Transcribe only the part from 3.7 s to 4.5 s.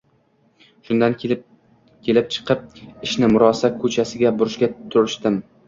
ko‘chasiga